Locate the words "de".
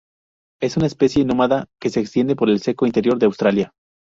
3.19-3.27